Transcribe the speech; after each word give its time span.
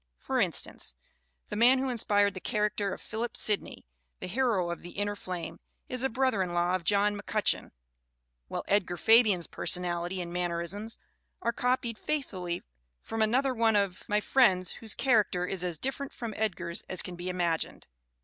For 0.17 0.41
instance, 0.41 0.95
the 1.49 1.55
man 1.55 1.77
who 1.77 1.89
inspired 1.89 2.33
the 2.33 2.39
character 2.39 2.91
of 2.91 2.99
Philip 2.99 3.37
Sidney, 3.37 3.85
the 4.19 4.25
hero 4.25 4.71
of 4.71 4.81
The 4.81 4.93
Inner 4.97 5.15
Flame, 5.15 5.59
is 5.89 6.01
a 6.01 6.09
brother 6.09 6.41
in 6.41 6.53
law 6.53 6.73
of 6.73 6.83
John 6.83 7.15
Mc 7.15 7.27
Cutcheon; 7.27 7.71
while 8.47 8.63
Edgar 8.67 8.97
Fabian's 8.97 9.45
personality 9.45 10.19
and 10.19 10.33
mannerisms 10.33 10.97
are 11.43 11.53
copied 11.53 11.99
faithfully 11.99 12.63
from 12.99 13.21
another 13.21 13.53
one 13.53 13.75
of 13.75 14.03
my 14.09 14.19
friends 14.19 14.71
whose 14.71 14.95
character 14.95 15.45
is 15.45 15.63
as 15.63 15.77
different 15.77 16.13
from 16.13 16.33
Ed 16.35 16.55
gar's 16.55 16.81
as 16.89 17.03
can 17.03 17.15
be 17.15 17.29
imagined. 17.29 17.87